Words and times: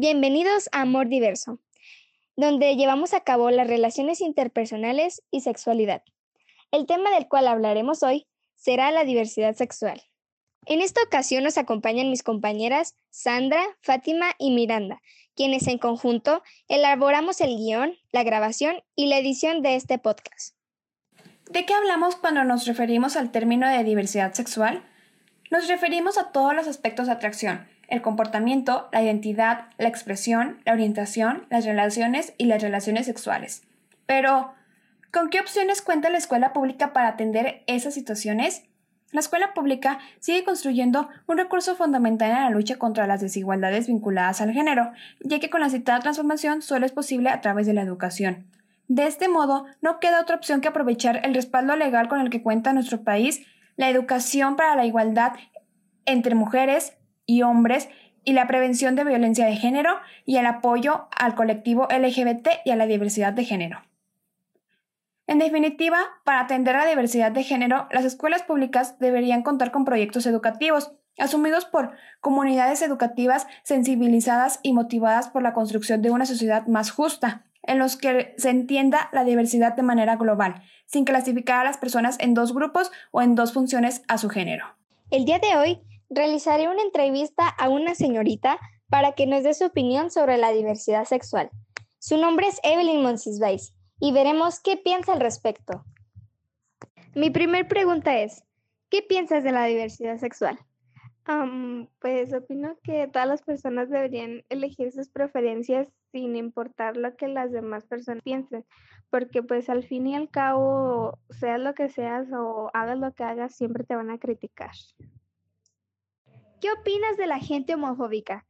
Bienvenidos 0.00 0.68
a 0.70 0.82
Amor 0.82 1.08
Diverso, 1.08 1.58
donde 2.36 2.76
llevamos 2.76 3.14
a 3.14 3.22
cabo 3.22 3.50
las 3.50 3.66
relaciones 3.66 4.20
interpersonales 4.20 5.24
y 5.32 5.40
sexualidad. 5.40 6.04
El 6.70 6.86
tema 6.86 7.10
del 7.10 7.26
cual 7.26 7.48
hablaremos 7.48 8.04
hoy 8.04 8.28
será 8.54 8.92
la 8.92 9.02
diversidad 9.02 9.56
sexual. 9.56 10.00
En 10.66 10.82
esta 10.82 11.02
ocasión 11.02 11.42
nos 11.42 11.58
acompañan 11.58 12.10
mis 12.10 12.22
compañeras 12.22 12.94
Sandra, 13.10 13.60
Fátima 13.80 14.30
y 14.38 14.52
Miranda, 14.52 15.02
quienes 15.34 15.66
en 15.66 15.78
conjunto 15.78 16.44
elaboramos 16.68 17.40
el 17.40 17.56
guion, 17.56 17.96
la 18.12 18.22
grabación 18.22 18.76
y 18.94 19.06
la 19.06 19.18
edición 19.18 19.62
de 19.62 19.74
este 19.74 19.98
podcast. 19.98 20.54
¿De 21.50 21.66
qué 21.66 21.74
hablamos 21.74 22.14
cuando 22.14 22.44
nos 22.44 22.68
referimos 22.68 23.16
al 23.16 23.32
término 23.32 23.68
de 23.68 23.82
diversidad 23.82 24.32
sexual? 24.32 24.80
Nos 25.50 25.66
referimos 25.66 26.18
a 26.18 26.30
todos 26.30 26.54
los 26.54 26.68
aspectos 26.68 27.06
de 27.06 27.14
atracción, 27.14 27.66
el 27.88 28.02
comportamiento, 28.02 28.88
la 28.92 29.02
identidad, 29.02 29.66
la 29.78 29.88
expresión, 29.88 30.60
la 30.64 30.72
orientación, 30.72 31.46
las 31.50 31.64
relaciones 31.64 32.34
y 32.38 32.44
las 32.44 32.62
relaciones 32.62 33.06
sexuales. 33.06 33.62
Pero, 34.06 34.52
¿con 35.10 35.30
qué 35.30 35.40
opciones 35.40 35.82
cuenta 35.82 36.10
la 36.10 36.18
escuela 36.18 36.52
pública 36.52 36.92
para 36.92 37.08
atender 37.08 37.64
esas 37.66 37.94
situaciones? 37.94 38.64
La 39.10 39.20
escuela 39.20 39.54
pública 39.54 40.00
sigue 40.20 40.44
construyendo 40.44 41.08
un 41.26 41.38
recurso 41.38 41.76
fundamental 41.76 42.30
en 42.30 42.42
la 42.42 42.50
lucha 42.50 42.76
contra 42.76 43.06
las 43.06 43.22
desigualdades 43.22 43.86
vinculadas 43.86 44.42
al 44.42 44.52
género, 44.52 44.92
ya 45.20 45.40
que 45.40 45.48
con 45.48 45.62
la 45.62 45.70
citada 45.70 46.00
transformación 46.00 46.60
solo 46.60 46.84
es 46.84 46.92
posible 46.92 47.30
a 47.30 47.40
través 47.40 47.66
de 47.66 47.72
la 47.72 47.80
educación. 47.80 48.46
De 48.86 49.06
este 49.06 49.28
modo, 49.28 49.64
no 49.80 49.98
queda 49.98 50.20
otra 50.20 50.36
opción 50.36 50.60
que 50.60 50.68
aprovechar 50.68 51.22
el 51.24 51.34
respaldo 51.34 51.74
legal 51.74 52.08
con 52.08 52.20
el 52.20 52.28
que 52.28 52.42
cuenta 52.42 52.74
nuestro 52.74 53.02
país, 53.02 53.46
la 53.76 53.88
educación 53.88 54.56
para 54.56 54.76
la 54.76 54.84
igualdad 54.84 55.32
entre 56.04 56.34
mujeres 56.34 56.97
y 57.28 57.42
hombres 57.42 57.88
y 58.24 58.32
la 58.32 58.48
prevención 58.48 58.96
de 58.96 59.04
violencia 59.04 59.46
de 59.46 59.54
género 59.54 60.00
y 60.24 60.38
el 60.38 60.46
apoyo 60.46 61.06
al 61.16 61.36
colectivo 61.36 61.86
LGBT 61.88 62.48
y 62.64 62.70
a 62.70 62.76
la 62.76 62.86
diversidad 62.86 63.32
de 63.32 63.44
género. 63.44 63.82
En 65.28 65.38
definitiva, 65.38 65.98
para 66.24 66.40
atender 66.40 66.74
la 66.74 66.86
diversidad 66.86 67.30
de 67.30 67.44
género, 67.44 67.86
las 67.92 68.04
escuelas 68.04 68.42
públicas 68.42 68.98
deberían 68.98 69.42
contar 69.42 69.70
con 69.70 69.84
proyectos 69.84 70.26
educativos, 70.26 70.92
asumidos 71.18 71.66
por 71.66 71.92
comunidades 72.20 72.80
educativas 72.80 73.46
sensibilizadas 73.62 74.58
y 74.62 74.72
motivadas 74.72 75.28
por 75.28 75.42
la 75.42 75.52
construcción 75.52 76.00
de 76.00 76.10
una 76.10 76.24
sociedad 76.24 76.66
más 76.66 76.90
justa, 76.90 77.44
en 77.62 77.78
los 77.78 77.96
que 77.96 78.34
se 78.38 78.48
entienda 78.48 79.10
la 79.12 79.24
diversidad 79.24 79.74
de 79.74 79.82
manera 79.82 80.16
global, 80.16 80.62
sin 80.86 81.04
clasificar 81.04 81.60
a 81.60 81.64
las 81.64 81.76
personas 81.76 82.16
en 82.20 82.32
dos 82.32 82.54
grupos 82.54 82.90
o 83.10 83.20
en 83.20 83.34
dos 83.34 83.52
funciones 83.52 84.02
a 84.08 84.16
su 84.16 84.30
género. 84.30 84.64
El 85.10 85.26
día 85.26 85.38
de 85.38 85.56
hoy 85.56 85.80
realizaré 86.10 86.68
una 86.68 86.82
entrevista 86.82 87.48
a 87.48 87.68
una 87.68 87.94
señorita 87.94 88.58
para 88.88 89.12
que 89.12 89.26
nos 89.26 89.42
dé 89.42 89.54
su 89.54 89.66
opinión 89.66 90.10
sobre 90.10 90.38
la 90.38 90.52
diversidad 90.52 91.04
sexual. 91.04 91.50
Su 91.98 92.16
nombre 92.16 92.46
es 92.46 92.60
Evelyn 92.62 93.02
Monsisbais 93.02 93.74
y 94.00 94.12
veremos 94.12 94.60
qué 94.60 94.76
piensa 94.76 95.12
al 95.12 95.20
respecto. 95.20 95.84
Mi 97.14 97.30
primer 97.30 97.68
pregunta 97.68 98.18
es, 98.18 98.44
¿qué 98.90 99.02
piensas 99.02 99.42
de 99.44 99.52
la 99.52 99.64
diversidad 99.64 100.18
sexual? 100.18 100.58
pues 102.00 102.32
opino 102.32 102.78
que 102.82 103.06
todas 103.06 103.28
las 103.28 103.42
personas 103.42 103.90
deberían 103.90 104.44
elegir 104.48 104.92
sus 104.92 105.10
preferencias 105.10 105.92
sin 106.10 106.36
importar 106.36 106.96
lo 106.96 107.14
que 107.16 107.28
las 107.28 107.52
demás 107.52 107.84
personas 107.84 108.22
piensen, 108.22 108.64
porque 109.10 109.42
pues 109.42 109.68
al 109.68 109.84
fin 109.84 110.06
y 110.06 110.16
al 110.16 110.30
cabo, 110.30 111.18
seas 111.28 111.60
lo 111.60 111.74
que 111.74 111.90
seas 111.90 112.28
o 112.32 112.70
hagas 112.72 112.98
lo 112.98 113.12
que 113.12 113.24
hagas, 113.24 113.54
siempre 113.54 113.84
te 113.84 113.94
van 113.94 114.10
a 114.10 114.18
criticar. 114.18 114.70
¿Qué 116.68 116.72
opinas 116.72 117.16
de 117.16 117.26
la 117.26 117.38
gente 117.38 117.76
homofóbica? 117.76 118.46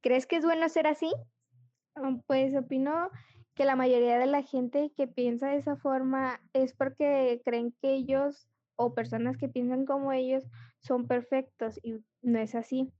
¿Crees 0.00 0.26
que 0.26 0.36
es 0.36 0.44
bueno 0.46 0.66
ser 0.70 0.86
así? 0.86 1.12
Pues 2.26 2.56
opino 2.56 3.10
que 3.54 3.66
la 3.66 3.76
mayoría 3.76 4.16
de 4.16 4.24
la 4.24 4.42
gente 4.42 4.90
que 4.96 5.06
piensa 5.06 5.48
de 5.48 5.58
esa 5.58 5.76
forma 5.76 6.40
es 6.54 6.72
porque 6.72 7.42
creen 7.44 7.74
que 7.82 7.92
ellos 7.92 8.48
o 8.76 8.94
personas 8.94 9.36
que 9.36 9.50
piensan 9.50 9.84
como 9.84 10.10
ellos 10.10 10.42
son 10.78 11.06
perfectos 11.06 11.78
y 11.82 11.96
no 12.22 12.38
es 12.38 12.54
así. 12.54 12.94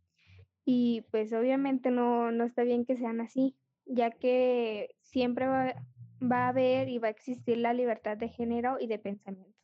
Y 0.66 1.06
pues 1.10 1.32
obviamente 1.32 1.90
no, 1.90 2.30
no 2.30 2.44
está 2.44 2.62
bien 2.62 2.84
que 2.84 2.98
sean 2.98 3.22
así, 3.22 3.56
ya 3.86 4.10
que 4.10 4.94
siempre 5.00 5.46
va, 5.46 5.74
va 6.20 6.44
a 6.44 6.48
haber 6.48 6.90
y 6.90 6.98
va 6.98 7.08
a 7.08 7.12
existir 7.12 7.56
la 7.56 7.72
libertad 7.72 8.18
de 8.18 8.28
género 8.28 8.76
y 8.78 8.88
de 8.88 8.98
pensamiento. 8.98 9.58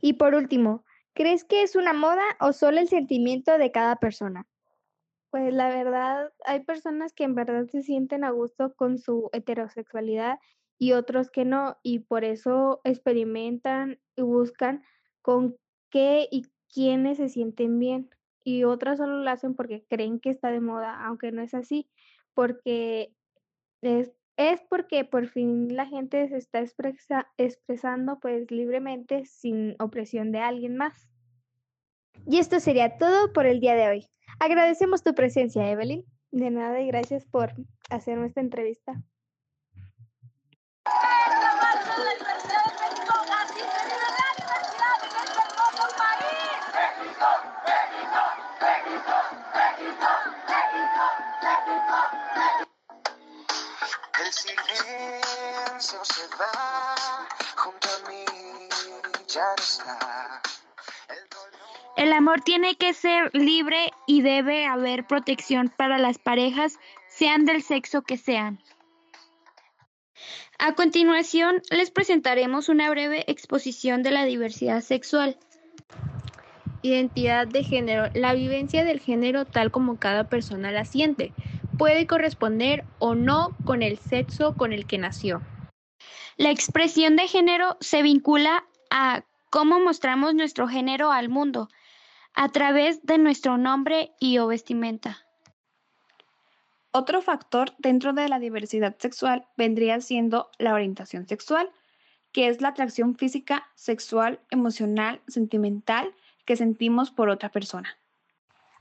Y 0.00 0.14
por 0.14 0.34
último, 0.34 0.84
¿crees 1.14 1.44
que 1.44 1.62
es 1.62 1.76
una 1.76 1.92
moda 1.92 2.22
o 2.40 2.52
solo 2.52 2.80
el 2.80 2.88
sentimiento 2.88 3.56
de 3.56 3.70
cada 3.72 3.96
persona? 3.96 4.46
Pues 5.30 5.52
la 5.52 5.68
verdad, 5.68 6.32
hay 6.44 6.60
personas 6.64 7.12
que 7.12 7.24
en 7.24 7.34
verdad 7.34 7.66
se 7.66 7.82
sienten 7.82 8.24
a 8.24 8.30
gusto 8.30 8.74
con 8.76 8.98
su 8.98 9.30
heterosexualidad 9.32 10.38
y 10.78 10.92
otros 10.92 11.30
que 11.30 11.44
no, 11.44 11.78
y 11.82 12.00
por 12.00 12.24
eso 12.24 12.80
experimentan 12.84 14.00
y 14.16 14.22
buscan 14.22 14.84
con 15.22 15.56
qué 15.90 16.28
y 16.30 16.46
quiénes 16.72 17.18
se 17.18 17.28
sienten 17.28 17.78
bien. 17.78 18.10
Y 18.44 18.64
otras 18.64 18.98
solo 18.98 19.18
lo 19.22 19.30
hacen 19.30 19.54
porque 19.54 19.84
creen 19.88 20.20
que 20.20 20.30
está 20.30 20.50
de 20.50 20.60
moda, 20.60 21.04
aunque 21.04 21.32
no 21.32 21.42
es 21.42 21.54
así, 21.54 21.88
porque 22.34 23.14
es, 23.82 24.12
es 24.36 24.60
porque 24.68 25.04
por 25.04 25.28
fin 25.28 25.76
la 25.76 25.86
gente 25.86 26.28
se 26.28 26.36
está 26.36 26.64
expresando 27.36 28.18
pues 28.20 28.50
libremente 28.50 29.24
sin 29.26 29.76
opresión 29.80 30.32
de 30.32 30.40
alguien 30.40 30.76
más. 30.76 31.08
Y 32.26 32.38
esto 32.38 32.60
sería 32.60 32.96
todo 32.96 33.32
por 33.32 33.46
el 33.46 33.60
día 33.60 33.74
de 33.74 33.88
hoy. 33.88 34.08
Agradecemos 34.40 35.02
tu 35.02 35.14
presencia, 35.14 35.70
Evelyn. 35.70 36.04
De 36.30 36.50
nada 36.50 36.80
y 36.80 36.88
gracias 36.88 37.24
por 37.26 37.52
hacer 37.90 38.18
nuestra 38.18 38.42
entrevista. 38.42 39.04
El 61.96 62.12
amor 62.12 62.42
tiene 62.42 62.76
que 62.76 62.92
ser 62.92 63.30
libre 63.32 63.90
y 64.06 64.22
debe 64.22 64.66
haber 64.66 65.06
protección 65.06 65.72
para 65.74 65.98
las 65.98 66.18
parejas, 66.18 66.78
sean 67.08 67.44
del 67.44 67.62
sexo 67.62 68.02
que 68.02 68.16
sean. 68.16 68.60
A 70.58 70.74
continuación, 70.74 71.62
les 71.70 71.90
presentaremos 71.90 72.68
una 72.68 72.90
breve 72.90 73.24
exposición 73.26 74.02
de 74.02 74.10
la 74.10 74.24
diversidad 74.24 74.82
sexual. 74.82 75.38
Identidad 76.82 77.46
de 77.46 77.64
género. 77.64 78.10
La 78.14 78.34
vivencia 78.34 78.84
del 78.84 79.00
género 79.00 79.46
tal 79.46 79.70
como 79.70 79.98
cada 79.98 80.28
persona 80.28 80.70
la 80.70 80.84
siente. 80.84 81.32
Puede 81.78 82.06
corresponder 82.06 82.84
o 82.98 83.14
no 83.14 83.56
con 83.64 83.82
el 83.82 83.98
sexo 83.98 84.54
con 84.54 84.72
el 84.72 84.86
que 84.86 84.98
nació. 84.98 85.40
La 86.36 86.50
expresión 86.50 87.14
de 87.16 87.28
género 87.28 87.76
se 87.80 88.02
vincula 88.02 88.64
a 88.90 89.22
cómo 89.50 89.78
mostramos 89.78 90.34
nuestro 90.34 90.66
género 90.66 91.12
al 91.12 91.28
mundo 91.28 91.68
a 92.34 92.48
través 92.48 93.04
de 93.06 93.18
nuestro 93.18 93.56
nombre 93.56 94.12
y 94.18 94.38
o 94.38 94.48
vestimenta. 94.48 95.18
Otro 96.90 97.22
factor 97.22 97.72
dentro 97.78 98.12
de 98.12 98.28
la 98.28 98.40
diversidad 98.40 98.96
sexual 98.98 99.46
vendría 99.56 100.00
siendo 100.00 100.50
la 100.58 100.74
orientación 100.74 101.28
sexual, 101.28 101.70
que 102.32 102.48
es 102.48 102.60
la 102.60 102.68
atracción 102.68 103.14
física, 103.16 103.68
sexual, 103.76 104.40
emocional, 104.50 105.20
sentimental 105.28 106.14
que 106.44 106.56
sentimos 106.56 107.12
por 107.12 107.28
otra 107.28 107.48
persona. 107.48 107.96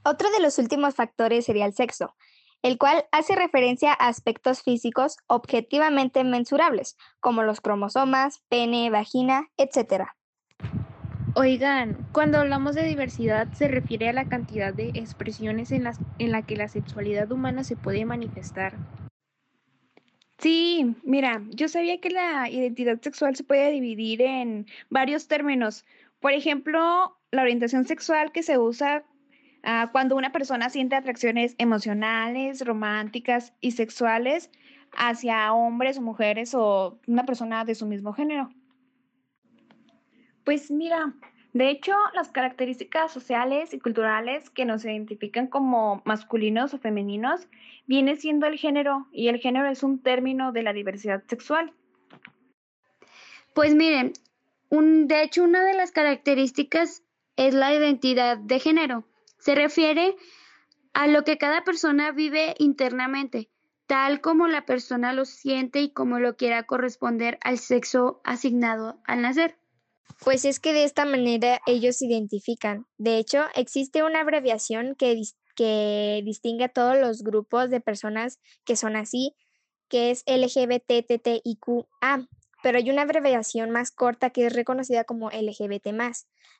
Otro 0.03 0.29
de 0.31 0.41
los 0.41 0.57
últimos 0.57 0.95
factores 0.95 1.45
sería 1.45 1.65
el 1.65 1.73
sexo, 1.73 2.15
el 2.63 2.77
cual 2.77 3.05
hace 3.11 3.35
referencia 3.35 3.91
a 3.91 4.07
aspectos 4.07 4.63
físicos 4.63 5.17
objetivamente 5.27 6.23
mensurables, 6.23 6.97
como 7.19 7.43
los 7.43 7.61
cromosomas, 7.61 8.41
pene, 8.49 8.89
vagina, 8.89 9.49
etc. 9.57 10.05
Oigan, 11.35 11.97
cuando 12.11 12.37
hablamos 12.37 12.75
de 12.75 12.83
diversidad 12.83 13.51
se 13.53 13.67
refiere 13.67 14.07
a 14.09 14.13
la 14.13 14.29
cantidad 14.29 14.73
de 14.73 14.89
expresiones 14.89 15.71
en, 15.71 15.83
las, 15.83 15.99
en 16.19 16.31
la 16.31 16.43
que 16.43 16.55
la 16.55 16.69
sexualidad 16.69 17.31
humana 17.31 17.63
se 17.63 17.75
puede 17.75 18.05
manifestar. 18.05 18.75
Sí, 20.37 20.95
mira, 21.03 21.41
yo 21.49 21.67
sabía 21.67 21.99
que 21.99 22.09
la 22.09 22.49
identidad 22.49 22.99
sexual 23.01 23.35
se 23.35 23.43
puede 23.43 23.71
dividir 23.71 24.21
en 24.21 24.67
varios 24.89 25.27
términos. 25.27 25.85
Por 26.19 26.33
ejemplo, 26.33 27.17
la 27.31 27.41
orientación 27.41 27.85
sexual 27.85 28.31
que 28.31 28.43
se 28.43 28.57
usa 28.57 29.03
ah, 29.63 29.89
cuando 29.91 30.15
una 30.15 30.31
persona 30.31 30.69
siente 30.69 30.95
atracciones 30.95 31.55
emocionales, 31.57 32.65
románticas 32.65 33.53
y 33.61 33.71
sexuales 33.71 34.51
hacia 34.95 35.51
hombres 35.53 35.97
o 35.97 36.01
mujeres 36.01 36.53
o 36.53 36.99
una 37.07 37.25
persona 37.25 37.65
de 37.65 37.75
su 37.75 37.85
mismo 37.85 38.13
género. 38.13 38.49
Pues 40.43 40.69
mira, 40.69 41.13
De 41.53 41.69
hecho, 41.69 41.93
las 42.15 42.31
características 42.31 43.11
sociales 43.11 43.75
y 43.75 43.79
culturales 43.79 44.49
que 44.49 44.65
nos 44.65 44.83
identifican 44.85 45.45
como 45.45 46.01
masculinos 46.03 46.73
o 46.73 46.79
femeninos 46.79 47.47
viene 47.85 48.15
siendo 48.15 48.47
el 48.47 48.57
género 48.57 49.07
y 49.11 49.27
el 49.27 49.37
género 49.37 49.69
es 49.69 49.83
un 49.83 50.01
término 50.01 50.51
de 50.51 50.63
la 50.63 50.73
diversidad 50.73 51.23
sexual. 51.27 51.71
Pues 53.53 53.75
miren, 53.75 54.13
un, 54.69 55.07
de 55.07 55.21
hecho 55.21 55.43
una 55.43 55.63
de 55.63 55.75
las 55.75 55.91
características 55.91 57.03
es 57.35 57.53
la 57.53 57.71
identidad 57.71 58.37
de 58.37 58.59
género. 58.59 59.03
Se 59.43 59.55
refiere 59.55 60.15
a 60.93 61.07
lo 61.07 61.25
que 61.25 61.37
cada 61.37 61.65
persona 61.65 62.13
vive 62.13 62.55
internamente, 62.59 63.49
tal 63.87 64.21
como 64.21 64.47
la 64.47 64.65
persona 64.65 65.11
lo 65.11 65.25
siente 65.25 65.81
y 65.81 65.91
como 65.91 66.17
lo 66.19 66.37
quiera 66.37 66.63
corresponder 66.63 67.39
al 67.41 67.59
sexo 67.59 68.21
asignado 68.23 69.01
al 69.03 69.21
nacer. 69.21 69.57
Pues 70.23 70.45
es 70.45 70.61
que 70.61 70.71
de 70.71 70.85
esta 70.85 71.03
manera 71.03 71.59
ellos 71.65 71.97
se 71.97 72.05
identifican. 72.05 72.87
De 72.97 73.17
hecho, 73.17 73.43
existe 73.53 74.01
una 74.01 74.21
abreviación 74.21 74.95
que, 74.95 75.21
distingue 76.23 76.63
a 76.63 76.69
todos 76.69 76.97
los 76.97 77.21
grupos 77.21 77.69
de 77.69 77.81
personas 77.81 78.39
que 78.63 78.77
son 78.77 78.95
así, 78.95 79.35
que 79.89 80.11
es 80.11 80.23
LGBTTIQA, 80.25 82.29
pero 82.63 82.77
hay 82.77 82.89
una 82.89 83.01
abreviación 83.01 83.71
más 83.71 83.91
corta 83.91 84.29
que 84.29 84.47
es 84.47 84.53
reconocida 84.53 85.03
como 85.03 85.29
LGBT, 85.29 85.87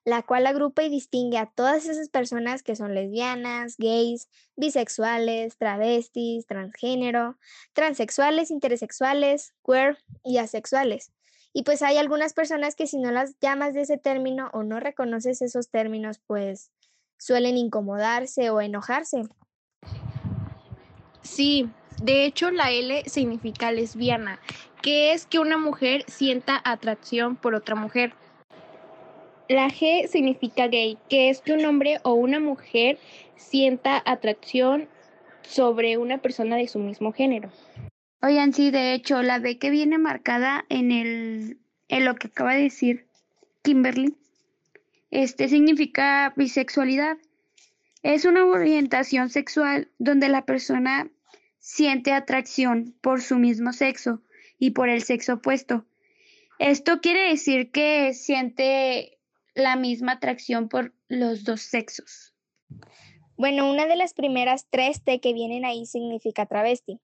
la 0.03 0.21
cual 0.21 0.45
agrupa 0.45 0.83
y 0.83 0.89
distingue 0.89 1.38
a 1.38 1.45
todas 1.45 1.85
esas 1.85 2.09
personas 2.09 2.61
que 2.61 2.75
son 2.75 2.94
lesbianas, 2.94 3.77
gays, 3.77 4.27
bisexuales, 4.57 5.55
travestis, 5.57 6.45
transgénero, 6.45 7.38
transexuales, 7.71 8.51
intersexuales, 8.51 9.53
queer 9.65 9.97
y 10.25 10.39
asexuales. 10.39 11.13
Y 11.53 11.63
pues 11.63 11.81
hay 11.81 11.97
algunas 11.97 12.33
personas 12.33 12.75
que 12.75 12.85
si 12.85 12.97
no 12.97 13.11
las 13.11 13.39
llamas 13.39 13.73
de 13.73 13.83
ese 13.83 13.97
término 13.97 14.50
o 14.53 14.63
no 14.63 14.81
reconoces 14.81 15.41
esos 15.41 15.69
términos, 15.69 16.19
pues 16.27 16.69
suelen 17.17 17.55
incomodarse 17.55 18.50
o 18.50 18.59
enojarse. 18.59 19.23
Sí, 21.21 21.69
de 22.03 22.25
hecho 22.25 22.51
la 22.51 22.69
L 22.69 23.03
significa 23.05 23.71
lesbiana, 23.71 24.39
que 24.81 25.13
es 25.13 25.25
que 25.25 25.39
una 25.39 25.57
mujer 25.57 26.03
sienta 26.07 26.61
atracción 26.65 27.38
por 27.38 27.55
otra 27.55 27.75
mujer. 27.75 28.13
La 29.47 29.69
G 29.69 30.07
significa 30.07 30.67
gay, 30.67 30.97
que 31.09 31.29
es 31.29 31.39
que 31.39 31.53
un 31.53 31.63
hombre 31.63 32.00
o 32.03 32.13
una 32.13 32.41
mujer 32.41 32.97
sienta 33.38 34.01
atracción 34.05 34.89
sobre 35.44 35.97
una 35.97 36.17
persona 36.17 36.57
de 36.57 36.67
su 36.67 36.79
mismo 36.79 37.13
género. 37.13 37.50
Oigan, 38.21 38.53
sí, 38.53 38.69
de 38.71 38.94
hecho, 38.94 39.21
la 39.21 39.39
B 39.39 39.57
que 39.57 39.69
viene 39.69 39.97
marcada 39.97 40.65
en 40.69 40.91
el 40.91 41.57
en 41.88 42.05
lo 42.05 42.15
que 42.15 42.27
acaba 42.27 42.55
de 42.55 42.63
decir 42.63 43.05
Kimberly, 43.61 44.15
este 45.11 45.47
significa 45.47 46.33
bisexualidad. 46.35 47.17
Es 48.01 48.25
una 48.25 48.45
orientación 48.45 49.29
sexual 49.29 49.89
donde 50.00 50.27
la 50.27 50.45
persona 50.45 51.07
siente 51.63 52.12
atracción 52.12 52.94
por 53.00 53.21
su 53.21 53.38
mismo 53.38 53.71
sexo 53.71 54.21
y 54.60 54.71
por 54.71 54.89
el 54.89 55.01
sexo 55.01 55.36
opuesto. 55.36 55.86
Esto 56.60 57.00
quiere 57.00 57.30
decir 57.30 57.71
que 57.71 58.13
siente 58.13 59.18
la 59.56 59.77
misma 59.77 60.13
atracción 60.13 60.68
por 60.68 60.94
los 61.07 61.45
dos 61.45 61.62
sexos. 61.62 62.33
Bueno, 63.38 63.71
una 63.71 63.86
de 63.88 63.95
las 63.95 64.13
primeras 64.13 64.68
tres 64.69 65.01
T 65.06 65.21
que 65.21 65.33
vienen 65.33 65.63
ahí 65.63 65.86
significa 65.86 66.45
travesti 66.45 67.00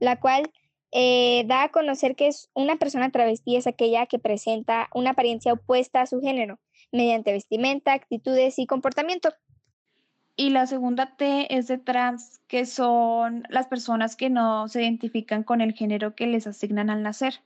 la 0.00 0.18
cual 0.20 0.50
eh, 0.92 1.44
da 1.46 1.64
a 1.64 1.70
conocer 1.70 2.14
que 2.14 2.26
es 2.26 2.50
una 2.54 2.76
persona 2.76 3.10
travesti 3.10 3.56
es 3.56 3.66
aquella 3.66 4.06
que 4.06 4.18
presenta 4.18 4.88
una 4.94 5.10
apariencia 5.10 5.54
opuesta 5.54 6.02
a 6.02 6.06
su 6.06 6.20
género, 6.20 6.60
mediante 6.92 7.32
vestimenta, 7.32 7.94
actitudes 7.94 8.58
y 8.58 8.66
comportamiento. 8.66 9.30
Y 10.36 10.50
la 10.50 10.66
segunda 10.66 11.16
T 11.16 11.56
es 11.56 11.68
de 11.68 11.78
trans, 11.78 12.40
que 12.48 12.66
son 12.66 13.44
las 13.48 13.68
personas 13.68 14.16
que 14.16 14.30
no 14.30 14.68
se 14.68 14.82
identifican 14.82 15.44
con 15.44 15.60
el 15.60 15.74
género 15.74 16.14
que 16.14 16.26
les 16.26 16.46
asignan 16.46 16.90
al 16.90 17.02
nacer. 17.02 17.40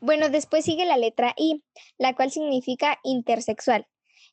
Bueno, 0.00 0.28
después 0.28 0.64
sigue 0.64 0.84
la 0.84 0.98
letra 0.98 1.34
I, 1.36 1.62
la 1.96 2.14
cual 2.14 2.30
significa 2.30 2.98
intersexual. 3.02 3.86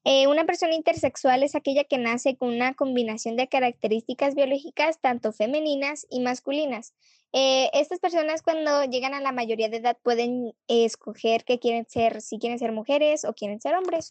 Eh, 0.06 0.27
una 0.27 0.45
persona 0.45 0.75
intersexual 0.75 1.44
es 1.44 1.56
aquella 1.56 1.86
que 1.86 1.98
nace 1.98 2.36
con 2.36 2.50
una 2.50 2.74
combinación 2.74 3.38
de 3.38 3.48
características 3.48 4.36
biológicas 4.36 5.00
tanto 5.00 5.31
femeninas 5.31 6.06
y 6.10 6.19
masculinas. 6.19 6.94
Eh, 7.31 7.69
estas 7.74 8.00
personas 8.00 8.42
cuando 8.42 8.83
llegan 8.83 9.13
a 9.13 9.21
la 9.21 9.31
mayoría 9.31 9.69
de 9.69 9.77
edad 9.77 9.98
pueden 10.04 10.54
escoger 10.68 11.45
qué 11.45 11.60
quieren 11.60 11.86
ser, 11.88 12.21
si 12.21 12.38
quieren 12.38 12.60
ser 12.60 12.74
mujeres 12.74 13.24
o 13.24 13.33
quieren 13.33 13.62
ser 13.62 13.75
hombres. 13.75 14.10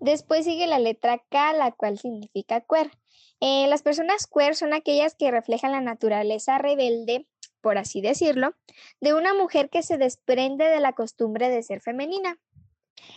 Después 0.00 0.44
sigue 0.44 0.66
la 0.66 0.78
letra 0.78 1.18
K, 1.28 1.52
la 1.52 1.72
cual 1.72 1.98
significa 1.98 2.60
queer. 2.60 2.90
Eh, 3.40 3.66
las 3.68 3.82
personas 3.82 4.26
queer 4.26 4.54
son 4.54 4.72
aquellas 4.72 5.14
que 5.14 5.30
reflejan 5.30 5.72
la 5.72 5.80
naturaleza 5.80 6.58
rebelde, 6.58 7.26
por 7.60 7.78
así 7.78 8.00
decirlo, 8.00 8.54
de 9.00 9.14
una 9.14 9.34
mujer 9.34 9.70
que 9.70 9.82
se 9.82 9.98
desprende 9.98 10.64
de 10.64 10.80
la 10.80 10.92
costumbre 10.92 11.48
de 11.48 11.62
ser 11.62 11.80
femenina. 11.80 12.38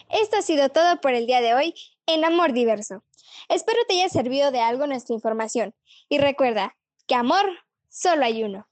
Esto 0.10 0.38
ha 0.38 0.42
sido 0.42 0.70
todo 0.70 1.02
por 1.02 1.14
el 1.14 1.26
día 1.26 1.42
de 1.42 1.54
hoy 1.54 1.74
en 2.06 2.26
Amor 2.26 2.54
Diverso. 2.54 3.04
Espero 3.50 3.80
te 3.88 3.94
haya 3.94 4.10
servido 4.10 4.52
de 4.52 4.60
algo 4.60 4.88
nuestra 4.88 5.16
información 5.16 5.74
y 6.10 6.18
recuerda 6.18 6.76
que 7.08 7.16
amor 7.16 7.46
solo 7.90 8.26
hay 8.26 8.44
uno. 8.44 8.68